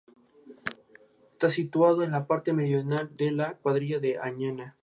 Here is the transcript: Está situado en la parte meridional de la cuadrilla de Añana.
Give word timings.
Está 1.33 1.47
situado 1.47 2.01
en 2.01 2.09
la 2.09 2.25
parte 2.25 2.53
meridional 2.53 3.13
de 3.17 3.31
la 3.31 3.57
cuadrilla 3.59 3.99
de 3.99 4.17
Añana. 4.17 4.75